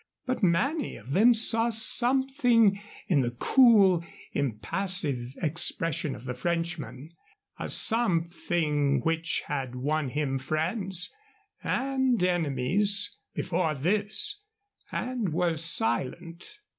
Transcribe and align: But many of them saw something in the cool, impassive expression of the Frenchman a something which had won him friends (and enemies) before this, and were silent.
But 0.25 0.41
many 0.41 0.95
of 0.95 1.11
them 1.11 1.35
saw 1.35 1.69
something 1.69 2.81
in 3.07 3.21
the 3.21 3.29
cool, 3.29 4.03
impassive 4.31 5.35
expression 5.43 6.15
of 6.15 6.25
the 6.25 6.33
Frenchman 6.33 7.11
a 7.59 7.69
something 7.69 9.01
which 9.01 9.41
had 9.45 9.75
won 9.75 10.09
him 10.09 10.39
friends 10.39 11.15
(and 11.61 12.23
enemies) 12.23 13.15
before 13.35 13.75
this, 13.75 14.41
and 14.91 15.31
were 15.33 15.55
silent. 15.55 16.61